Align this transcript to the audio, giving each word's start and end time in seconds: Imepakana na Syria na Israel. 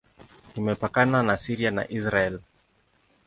Imepakana 0.59 1.17
na 1.27 1.35
Syria 1.45 1.71
na 1.77 1.83
Israel. 1.97 2.35